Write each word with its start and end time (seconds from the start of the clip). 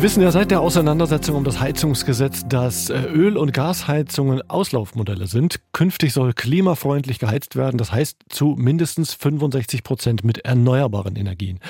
Sie 0.00 0.04
wissen 0.04 0.22
ja 0.22 0.30
seit 0.30 0.50
der 0.50 0.62
Auseinandersetzung 0.62 1.36
um 1.36 1.44
das 1.44 1.60
Heizungsgesetz, 1.60 2.48
dass 2.48 2.88
äh, 2.88 3.02
Öl- 3.02 3.36
und 3.36 3.52
Gasheizungen 3.52 4.40
Auslaufmodelle 4.48 5.26
sind. 5.26 5.60
Künftig 5.74 6.14
soll 6.14 6.32
klimafreundlich 6.32 7.18
geheizt 7.18 7.54
werden, 7.54 7.76
das 7.76 7.92
heißt 7.92 8.16
zu 8.30 8.56
mindestens 8.58 9.12
65 9.12 9.82
Prozent 9.82 10.24
mit 10.24 10.38
erneuerbaren 10.38 11.16
Energien. 11.16 11.60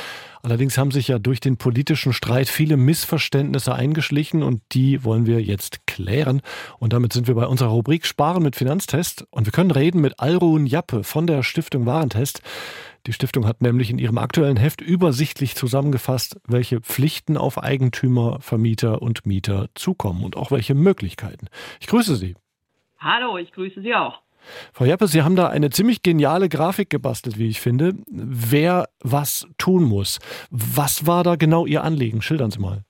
Allerdings 0.45 0.78
haben 0.78 0.92
sich 0.92 1.08
ja 1.08 1.18
durch 1.18 1.40
den 1.40 1.56
politischen 1.56 2.12
Streit 2.12 2.48
viele 2.48 2.77
Missverständnisse 2.77 3.74
eingeschlichen 3.74 4.44
und 4.44 4.62
die 4.70 5.02
wollen 5.02 5.26
wir 5.26 5.42
jetzt 5.42 5.88
klären. 5.88 6.40
Und 6.78 6.92
damit 6.92 7.12
sind 7.12 7.26
wir 7.26 7.34
bei 7.34 7.48
unserer 7.48 7.70
Rubrik 7.70 8.06
Sparen 8.06 8.44
mit 8.44 8.54
Finanztest 8.54 9.27
und 9.33 9.47
wir 9.47 9.52
können 9.52 9.72
reden 9.72 10.00
mit 10.00 10.20
Alrun 10.20 10.66
Jappe 10.66 11.02
von 11.02 11.27
der 11.27 11.42
Stiftung 11.42 11.84
Warentest. 11.84 12.42
Die 13.06 13.12
Stiftung 13.12 13.46
hat 13.46 13.62
nämlich 13.62 13.90
in 13.90 13.98
ihrem 13.98 14.18
aktuellen 14.18 14.56
Heft 14.56 14.80
übersichtlich 14.80 15.54
zusammengefasst, 15.54 16.38
welche 16.46 16.80
Pflichten 16.80 17.36
auf 17.36 17.62
Eigentümer, 17.62 18.38
Vermieter 18.41 19.02
und 19.02 19.27
Mieter 19.27 19.68
zukommen 19.74 20.24
und 20.24 20.36
auch 20.36 20.50
welche 20.50 20.74
Möglichkeiten. 20.74 21.46
Ich 21.80 21.86
grüße 21.86 22.16
Sie. 22.16 22.34
Hallo, 22.98 23.38
ich 23.38 23.52
grüße 23.52 23.80
Sie 23.80 23.94
auch. 23.94 24.20
Frau 24.72 24.84
Jeppe, 24.84 25.06
Sie 25.06 25.22
haben 25.22 25.36
da 25.36 25.48
eine 25.48 25.70
ziemlich 25.70 26.02
geniale 26.02 26.48
Grafik 26.48 26.91
gebastelt, 26.91 27.38
wie 27.38 27.48
ich 27.48 27.60
finde, 27.60 27.94
wer 28.10 28.88
was 29.00 29.46
tun 29.58 29.84
muss. 29.84 30.19
Was 30.50 31.06
war 31.06 31.24
da 31.24 31.36
genau 31.36 31.66
Ihr 31.66 31.84
Anliegen? 31.84 32.22
Schildern 32.22 32.50
Sie 32.50 32.58
mal. 32.58 32.84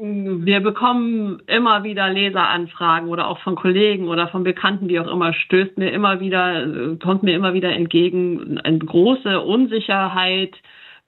Wir 0.00 0.60
bekommen 0.60 1.42
immer 1.48 1.82
wieder 1.82 2.08
Leseranfragen 2.08 3.08
oder 3.08 3.26
auch 3.26 3.40
von 3.40 3.56
Kollegen 3.56 4.06
oder 4.06 4.28
von 4.28 4.44
Bekannten, 4.44 4.88
wie 4.88 5.00
auch 5.00 5.08
immer, 5.08 5.32
stößt 5.32 5.76
mir 5.76 5.90
immer 5.90 6.20
wieder, 6.20 6.96
kommt 7.02 7.24
mir 7.24 7.34
immer 7.34 7.52
wieder 7.52 7.72
entgegen 7.72 8.60
eine 8.60 8.78
große 8.78 9.40
Unsicherheit 9.40 10.54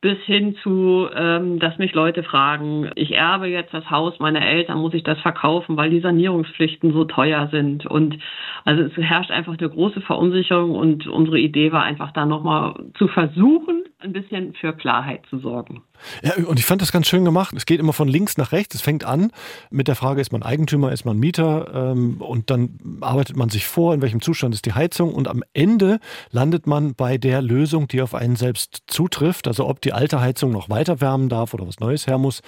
bis 0.01 0.19
hin 0.25 0.57
zu, 0.63 1.09
ähm, 1.15 1.61
dass 1.61 1.79
mich 1.79 1.93
Leute 1.93 2.25
fragen, 2.25 2.91
ich 2.97 3.13
erbe 3.13 3.47
jetzt 3.47 3.73
das 3.73 3.91
Haus 3.91 4.19
meiner 4.19 4.45
Eltern, 4.45 4.79
muss 4.79 4.95
ich 4.95 5.05
das 5.05 5.21
verkaufen, 5.21 5.77
weil 5.77 5.91
die 5.91 6.01
Sanierungspflichten 6.01 6.93
so 6.93 7.05
teuer 7.05 7.49
sind. 7.53 7.87
Und 7.87 8.19
also 8.65 8.83
es 8.83 8.97
herrscht 8.97 9.31
einfach 9.31 9.57
eine 9.57 9.69
große 9.69 10.01
Verunsicherung 10.01 10.75
und 10.75 11.07
unsere 11.07 11.39
Idee 11.39 11.71
war 11.71 11.83
einfach 11.83 12.13
da 12.13 12.25
nochmal 12.27 12.75
zu 12.95 13.09
versuchen, 13.09 13.85
ein 14.03 14.13
bisschen 14.13 14.55
für 14.55 14.73
Klarheit 14.73 15.25
zu 15.29 15.39
sorgen. 15.39 15.83
Ja, 16.23 16.35
und 16.47 16.59
ich 16.59 16.65
fand 16.65 16.81
das 16.83 16.93
ganz 16.93 17.09
schön 17.09 17.25
gemacht. 17.25 17.55
Es 17.57 17.67
geht 17.67 17.81
immer 17.81 17.93
von 17.93 18.09
links 18.09 18.37
nach 18.37 18.53
rechts. 18.53 18.75
Es 18.75 18.81
fängt 18.81 19.05
an 19.05 19.33
mit 19.71 19.89
der 19.89 19.97
Frage, 19.97 20.21
ist 20.21 20.33
man 20.33 20.43
Eigentümer, 20.43 20.93
ist 20.93 21.05
man 21.05 21.19
Mieter? 21.19 21.93
Ähm, 21.93 22.21
und 22.21 22.51
dann 22.51 22.79
arbeitet 23.01 23.37
man 23.37 23.49
sich 23.49 23.67
vor, 23.67 23.95
in 23.95 24.03
welchem 24.03 24.21
Zustand 24.21 24.55
ist 24.55 24.67
die 24.67 24.73
Heizung. 24.73 25.15
Und 25.15 25.29
am 25.29 25.43
Ende 25.53 26.01
landet 26.31 26.67
man 26.67 26.95
bei 26.95 27.19
der 27.19 27.43
Lösung, 27.43 27.89
die 27.89 28.03
auf 28.03 28.15
einen 28.15 28.37
selbst 28.37 28.83
zutrifft. 28.87 29.47
Also 29.47 29.69
ob 29.69 29.81
die 29.81 29.93
alte 29.93 30.21
Heizung 30.21 30.51
noch 30.53 30.71
weiter 30.71 31.01
wärmen 31.01 31.29
darf 31.29 31.55
oder 31.55 31.67
was 31.67 31.81
Neues 31.81 32.07
her 32.07 32.19
muss. 32.19 32.43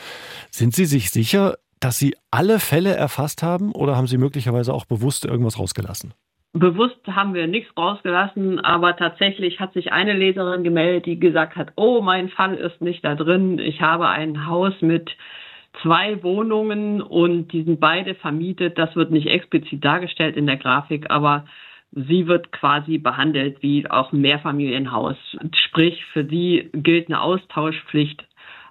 Sind 0.51 0.75
Sie 0.75 0.87
sich 0.87 1.11
sicher, 1.11 1.57
dass 1.81 1.99
Sie 1.99 2.17
alle 2.31 2.61
Fälle 2.61 2.95
erfasst 2.95 3.43
haben 3.43 3.73
oder 3.73 3.97
haben 3.97 4.07
Sie 4.07 4.17
möglicherweise 4.17 4.73
auch 4.73 4.85
bewusst 4.85 5.25
irgendwas 5.25 5.59
rausgelassen? 5.59 6.15
Bewusst 6.55 7.01
haben 7.07 7.33
wir 7.33 7.47
nichts 7.47 7.75
rausgelassen, 7.79 8.61
aber 8.61 8.95
tatsächlich 8.97 9.59
hat 9.59 9.73
sich 9.73 9.93
eine 9.93 10.13
Leserin 10.13 10.65
gemeldet, 10.65 11.07
die 11.07 11.19
gesagt 11.19 11.57
hat, 11.57 11.73
oh, 11.77 12.03
mein 12.03 12.29
Fall 12.29 12.55
ist 12.55 12.83
nicht 12.83 13.03
da 13.05 13.15
drin. 13.15 13.59
Ich 13.59 13.81
habe 13.81 14.09
ein 14.09 14.47
Haus 14.47 14.75
mit 14.83 15.11
zwei 15.81 16.23
Wohnungen 16.23 17.01
und 17.01 17.53
die 17.53 17.63
sind 17.63 17.81
beide 17.81 18.15
vermietet. 18.15 18.77
Das 18.77 18.95
wird 18.97 19.11
nicht 19.11 19.29
explizit 19.29 19.83
dargestellt 19.83 20.37
in 20.37 20.47
der 20.47 20.59
Grafik, 20.59 21.11
aber 21.11 21.47
sie 21.91 22.27
wird 22.27 22.53
quasi 22.53 22.99
behandelt 22.99 23.63
wie 23.63 23.89
auch 23.89 24.13
ein 24.13 24.21
Mehrfamilienhaus. 24.21 25.17
Sprich, 25.55 26.05
für 26.13 26.25
die 26.25 26.69
gilt 26.75 27.09
eine 27.09 27.23
Austauschpflicht. 27.23 28.27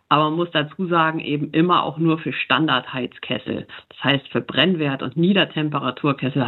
Aber 0.08 0.25
man 0.25 0.36
muss 0.36 0.52
dazu 0.52 0.88
sagen, 0.88 1.20
eben 1.20 1.52
immer 1.52 1.84
auch 1.84 1.97
nur 1.97 2.20
für 2.20 2.34
Standardheizkessel. 2.34 3.66
Das 3.90 4.03
heißt, 4.03 4.28
für 4.28 4.41
Brennwert- 4.41 5.02
und 5.02 5.18
Niedertemperaturkessel 5.18 6.46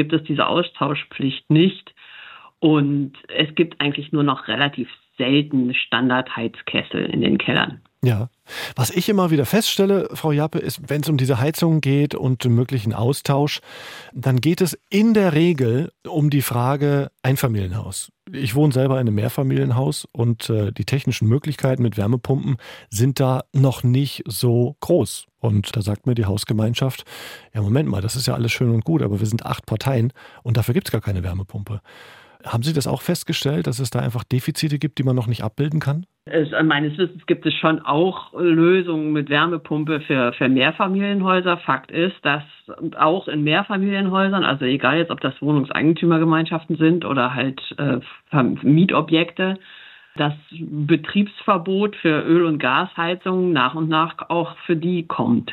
gibt 0.00 0.14
es 0.14 0.22
diese 0.22 0.46
Austauschpflicht 0.46 1.50
nicht. 1.50 1.94
Und 2.58 3.12
es 3.28 3.54
gibt 3.54 3.82
eigentlich 3.82 4.12
nur 4.12 4.22
noch 4.22 4.48
relativ 4.48 4.88
selten 5.18 5.74
Standardheizkessel 5.74 7.04
in 7.04 7.20
den 7.20 7.36
Kellern. 7.36 7.82
Ja. 8.02 8.30
Was 8.76 8.90
ich 8.90 9.08
immer 9.08 9.30
wieder 9.30 9.46
feststelle, 9.46 10.08
Frau 10.14 10.32
Jappe, 10.32 10.58
ist, 10.58 10.80
wenn 10.88 11.02
es 11.02 11.08
um 11.08 11.16
diese 11.16 11.40
Heizung 11.40 11.80
geht 11.80 12.14
und 12.14 12.44
möglichen 12.44 12.94
Austausch, 12.94 13.60
dann 14.12 14.40
geht 14.40 14.60
es 14.60 14.78
in 14.88 15.14
der 15.14 15.32
Regel 15.32 15.92
um 16.06 16.30
die 16.30 16.42
Frage 16.42 17.10
Einfamilienhaus. 17.22 18.10
Ich 18.32 18.54
wohne 18.54 18.72
selber 18.72 18.94
in 18.94 19.00
einem 19.00 19.16
Mehrfamilienhaus 19.16 20.06
und 20.12 20.50
äh, 20.50 20.72
die 20.72 20.84
technischen 20.84 21.26
Möglichkeiten 21.28 21.82
mit 21.82 21.96
Wärmepumpen 21.96 22.56
sind 22.88 23.18
da 23.18 23.44
noch 23.52 23.82
nicht 23.82 24.22
so 24.26 24.76
groß. 24.80 25.26
Und 25.40 25.74
da 25.74 25.82
sagt 25.82 26.06
mir 26.06 26.14
die 26.14 26.26
Hausgemeinschaft, 26.26 27.04
ja 27.54 27.62
Moment 27.62 27.88
mal, 27.88 28.02
das 28.02 28.14
ist 28.14 28.26
ja 28.26 28.34
alles 28.34 28.52
schön 28.52 28.70
und 28.70 28.84
gut, 28.84 29.02
aber 29.02 29.20
wir 29.20 29.26
sind 29.26 29.46
acht 29.46 29.66
Parteien 29.66 30.12
und 30.42 30.56
dafür 30.56 30.74
gibt 30.74 30.88
es 30.88 30.92
gar 30.92 31.00
keine 31.00 31.22
Wärmepumpe. 31.22 31.80
Haben 32.44 32.62
Sie 32.62 32.72
das 32.72 32.86
auch 32.86 33.02
festgestellt, 33.02 33.66
dass 33.66 33.78
es 33.78 33.90
da 33.90 34.00
einfach 34.00 34.24
Defizite 34.24 34.78
gibt, 34.78 34.98
die 34.98 35.02
man 35.02 35.16
noch 35.16 35.26
nicht 35.26 35.42
abbilden 35.42 35.80
kann? 35.80 36.06
Es, 36.26 36.48
meines 36.64 36.96
Wissens 36.96 37.26
gibt 37.26 37.44
es 37.46 37.54
schon 37.54 37.80
auch 37.80 38.32
Lösungen 38.38 39.12
mit 39.12 39.30
Wärmepumpe 39.30 40.00
für, 40.02 40.32
für 40.34 40.48
Mehrfamilienhäuser. 40.48 41.58
Fakt 41.58 41.90
ist, 41.90 42.16
dass 42.22 42.42
auch 42.96 43.26
in 43.28 43.42
Mehrfamilienhäusern, 43.42 44.44
also 44.44 44.64
egal 44.64 44.98
jetzt, 44.98 45.10
ob 45.10 45.20
das 45.20 45.34
Wohnungseigentümergemeinschaften 45.40 46.76
sind 46.76 47.04
oder 47.04 47.34
halt 47.34 47.60
äh, 47.78 47.98
Mietobjekte, 48.62 49.58
das 50.16 50.32
Betriebsverbot 50.50 51.96
für 51.96 52.22
Öl- 52.22 52.44
und 52.44 52.58
Gasheizungen 52.58 53.52
nach 53.52 53.74
und 53.74 53.88
nach 53.88 54.28
auch 54.28 54.56
für 54.66 54.76
die 54.76 55.06
kommt. 55.06 55.52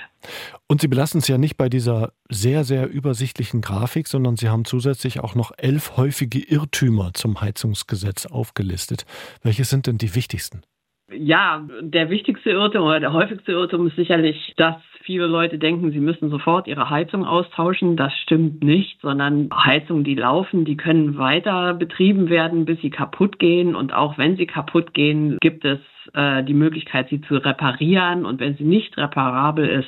Und 0.68 0.82
Sie 0.82 0.88
belassen 0.88 1.20
es 1.20 1.28
ja 1.28 1.38
nicht 1.38 1.58
bei 1.58 1.70
dieser 1.70 2.12
sehr, 2.30 2.64
sehr 2.64 2.90
übersichtlichen 2.90 3.62
Grafik, 3.62 4.08
sondern 4.08 4.36
Sie 4.36 4.50
haben 4.50 4.66
zusätzlich 4.66 5.20
auch 5.20 5.36
noch 5.36 5.52
elf 5.58 5.96
häufige 5.96 6.40
Irrtümer 6.40 7.14
zum 7.14 7.40
Heizungsgesetz 7.40 8.26
aufgelistet. 8.26 9.06
Welche 9.44 9.64
sind 9.64 9.88
denn 9.88 9.98
die 9.98 10.16
wichtigsten? 10.16 10.62
Ja, 11.10 11.66
der 11.80 12.10
wichtigste 12.10 12.50
Irrtum 12.50 12.84
oder 12.84 13.00
der 13.00 13.14
häufigste 13.14 13.54
Irrtum 13.54 13.88
ist 13.88 13.96
sicherlich, 13.96 14.54
dass 14.58 14.76
viele 15.04 15.26
Leute 15.26 15.58
denken, 15.58 15.92
sie 15.92 16.02
müssen 16.02 16.30
sofort 16.30 16.68
ihre 16.68 16.90
Heizung 16.90 17.24
austauschen. 17.26 17.96
Das 17.96 18.12
stimmt 18.24 18.62
nicht, 18.62 19.00
sondern 19.00 19.50
Heizungen, 19.54 20.04
die 20.04 20.16
laufen, 20.16 20.66
die 20.66 20.76
können 20.76 21.18
weiter 21.18 21.74
betrieben 21.76 22.30
werden, 22.30 22.66
bis 22.66 22.82
sie 22.82 22.90
kaputt 22.90 23.40
gehen. 23.40 23.74
Und 23.74 23.94
auch 23.94 24.18
wenn 24.18 24.36
sie 24.36 24.48
kaputt 24.48 24.94
gehen, 24.94 25.38
gibt 25.40 25.64
es 25.64 25.80
äh, 26.14 26.44
die 26.44 26.54
Möglichkeit, 26.54 27.08
sie 27.08 27.22
zu 27.22 27.36
reparieren. 27.36 28.26
Und 28.26 28.42
wenn 28.42 28.58
sie 28.58 28.66
nicht 28.66 28.98
reparabel 28.98 29.66
ist, 29.66 29.88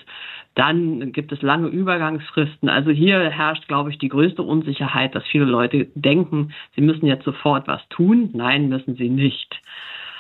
dann 0.56 1.12
gibt 1.12 1.34
es 1.34 1.42
lange 1.42 1.68
Übergangsfristen. 1.68 2.70
Also 2.70 2.92
hier 2.92 3.30
herrscht, 3.30 3.68
glaube 3.68 3.90
ich, 3.90 3.98
die 3.98 4.10
größte 4.10 4.42
Unsicherheit, 4.42 5.16
dass 5.16 5.26
viele 5.28 5.46
Leute 5.46 5.88
denken, 5.96 6.54
sie 6.76 6.82
müssen 6.82 7.08
jetzt 7.08 7.26
sofort 7.26 7.68
was 7.68 7.86
tun. 7.90 8.30
Nein, 8.34 8.70
müssen 8.70 8.96
sie 8.96 9.10
nicht. 9.10 9.60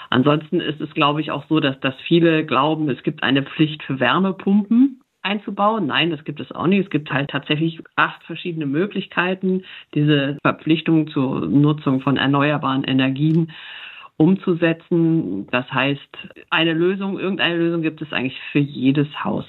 Ansonsten 0.09 0.59
ist 0.59 0.81
es, 0.81 0.92
glaube 0.94 1.22
ich, 1.22 1.31
auch 1.31 1.46
so, 1.47 1.59
dass, 1.59 1.80
dass 1.80 1.96
viele 2.08 2.46
glauben, 2.46 2.90
es 2.90 3.03
gibt 3.03 3.24
eine 3.24 3.44
Pflicht 3.44 3.84
für 3.84 4.00
Wärmepumpen 4.00 5.02
einzubauen. 5.22 5.88
Nein, 5.88 6.09
das 6.09 6.24
gibt 6.24 6.40
es 6.40 6.52
auch 6.52 6.68
nicht. 6.68 6.86
Es 6.86 6.90
gibt 6.90 7.12
halt 7.12 7.30
tatsächlich 7.30 7.80
acht 7.96 8.24
verschiedene 8.24 8.66
Möglichkeiten, 8.66 9.64
diese 9.94 10.38
Verpflichtung 10.42 11.08
zur 11.09 11.46
Nutzung 11.47 12.02
von 12.02 12.18
erneuerbaren 12.18 12.84
Energien 12.84 13.52
umzusetzen. 14.19 15.47
Das 15.50 15.66
heißt, 15.72 16.02
eine 16.50 16.74
Lösung, 16.74 17.18
irgendeine 17.18 17.56
Lösung 17.56 17.81
gibt 17.81 18.02
es 18.02 18.12
eigentlich 18.12 18.38
für 18.52 18.59
jedes 18.59 19.07
Haus. 19.24 19.46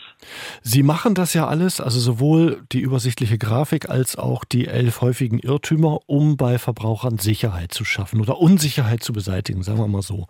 Sie 0.63 0.85
machen 0.85 1.15
das 1.15 1.35
ja 1.35 1.49
alles, 1.49 1.81
also 1.81 1.99
sowohl 1.99 2.63
die 2.71 2.79
übersichtliche 2.79 3.37
Grafik 3.37 3.91
als 3.91 4.17
auch 4.17 4.45
die 4.45 4.69
elf 4.69 5.01
häufigen 5.01 5.41
Irrtümer, 5.41 5.99
um 6.07 6.37
bei 6.37 6.59
Verbrauchern 6.59 7.19
Sicherheit 7.19 7.75
zu 7.75 7.85
schaffen 7.85 8.21
oder 8.21 8.39
Unsicherheit 8.39 9.03
zu 9.03 9.13
beseitigen, 9.13 9.65
sagen 9.65 9.81
wir 9.81 9.89
mal 9.89 10.03
so. 10.03 10.29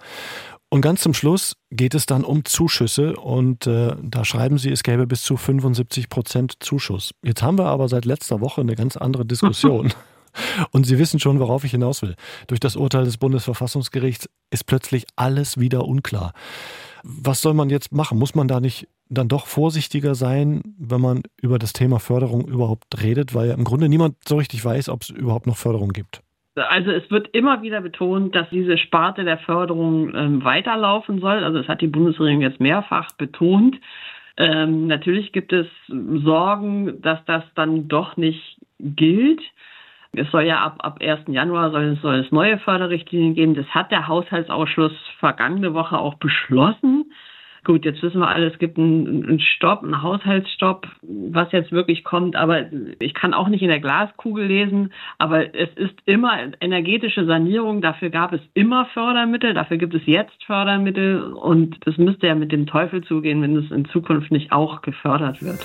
Und 0.70 0.80
ganz 0.80 1.02
zum 1.02 1.12
Schluss 1.12 1.56
geht 1.70 1.94
es 1.94 2.06
dann 2.06 2.24
um 2.24 2.44
Zuschüsse 2.46 3.16
und 3.16 3.66
äh, 3.66 3.94
da 4.02 4.24
schreiben 4.24 4.56
Sie, 4.56 4.70
es 4.70 4.82
gäbe 4.82 5.06
bis 5.06 5.22
zu 5.22 5.36
75 5.36 6.08
Prozent 6.08 6.54
Zuschuss. 6.60 7.12
Jetzt 7.22 7.42
haben 7.42 7.58
wir 7.58 7.66
aber 7.66 7.88
seit 7.88 8.06
letzter 8.06 8.40
Woche 8.40 8.62
eine 8.62 8.74
ganz 8.74 8.96
andere 8.96 9.26
Diskussion. 9.26 9.92
Und 10.72 10.84
Sie 10.84 10.98
wissen 10.98 11.20
schon, 11.20 11.40
worauf 11.40 11.64
ich 11.64 11.72
hinaus 11.72 12.02
will. 12.02 12.14
Durch 12.46 12.60
das 12.60 12.76
Urteil 12.76 13.04
des 13.04 13.18
Bundesverfassungsgerichts 13.18 14.28
ist 14.50 14.64
plötzlich 14.64 15.06
alles 15.16 15.58
wieder 15.58 15.86
unklar. 15.86 16.32
Was 17.02 17.40
soll 17.40 17.54
man 17.54 17.70
jetzt 17.70 17.92
machen? 17.92 18.18
Muss 18.18 18.34
man 18.34 18.48
da 18.48 18.60
nicht 18.60 18.88
dann 19.08 19.28
doch 19.28 19.46
vorsichtiger 19.46 20.14
sein, 20.14 20.62
wenn 20.78 21.00
man 21.00 21.22
über 21.40 21.58
das 21.58 21.72
Thema 21.72 21.98
Förderung 21.98 22.46
überhaupt 22.46 23.02
redet, 23.02 23.34
weil 23.34 23.48
ja 23.48 23.54
im 23.54 23.64
Grunde 23.64 23.88
niemand 23.88 24.16
so 24.26 24.36
richtig 24.36 24.64
weiß, 24.64 24.88
ob 24.88 25.02
es 25.02 25.10
überhaupt 25.10 25.46
noch 25.46 25.56
Förderung 25.56 25.90
gibt? 25.90 26.22
Also 26.54 26.90
es 26.90 27.10
wird 27.10 27.28
immer 27.32 27.62
wieder 27.62 27.80
betont, 27.80 28.34
dass 28.34 28.48
diese 28.50 28.76
Sparte 28.76 29.24
der 29.24 29.38
Förderung 29.38 30.14
ähm, 30.14 30.44
weiterlaufen 30.44 31.20
soll. 31.20 31.44
Also 31.44 31.58
es 31.58 31.68
hat 31.68 31.80
die 31.80 31.86
Bundesregierung 31.86 32.42
jetzt 32.42 32.60
mehrfach 32.60 33.12
betont. 33.12 33.76
Ähm, 34.36 34.86
natürlich 34.86 35.32
gibt 35.32 35.52
es 35.52 35.66
Sorgen, 35.88 37.00
dass 37.02 37.24
das 37.26 37.44
dann 37.54 37.88
doch 37.88 38.16
nicht 38.16 38.58
gilt. 38.78 39.40
Es 40.12 40.30
soll 40.30 40.42
ja 40.42 40.58
ab, 40.58 40.76
ab 40.80 40.98
1. 41.00 41.20
Januar 41.28 41.70
soll 41.70 41.96
soll 42.02 42.16
es 42.16 42.32
neue 42.32 42.58
Förderrichtlinien 42.58 43.34
geben. 43.34 43.54
Das 43.54 43.66
hat 43.68 43.92
der 43.92 44.08
Haushaltsausschuss 44.08 44.92
vergangene 45.18 45.72
Woche 45.72 45.98
auch 45.98 46.14
beschlossen. 46.14 47.12
Gut, 47.62 47.84
jetzt 47.84 48.02
wissen 48.02 48.20
wir 48.20 48.28
alle, 48.28 48.46
es 48.46 48.58
gibt 48.58 48.78
einen, 48.78 49.24
einen 49.26 49.40
Stopp, 49.40 49.82
einen 49.82 50.02
Haushaltsstopp, 50.02 50.88
was 51.02 51.52
jetzt 51.52 51.72
wirklich 51.72 52.04
kommt. 52.04 52.34
Aber 52.34 52.64
ich 52.98 53.12
kann 53.12 53.34
auch 53.34 53.48
nicht 53.48 53.62
in 53.62 53.68
der 53.68 53.80
Glaskugel 53.80 54.46
lesen. 54.46 54.92
Aber 55.18 55.54
es 55.54 55.68
ist 55.76 55.94
immer 56.06 56.32
energetische 56.60 57.26
Sanierung. 57.26 57.82
Dafür 57.82 58.08
gab 58.10 58.32
es 58.32 58.40
immer 58.54 58.86
Fördermittel. 58.86 59.52
Dafür 59.52 59.76
gibt 59.76 59.94
es 59.94 60.02
jetzt 60.06 60.42
Fördermittel. 60.44 61.22
Und 61.34 61.76
das 61.84 61.98
müsste 61.98 62.28
ja 62.28 62.34
mit 62.34 62.50
dem 62.50 62.66
Teufel 62.66 63.04
zugehen, 63.04 63.42
wenn 63.42 63.56
es 63.56 63.70
in 63.70 63.84
Zukunft 63.84 64.32
nicht 64.32 64.52
auch 64.52 64.80
gefördert 64.80 65.42
wird. 65.42 65.60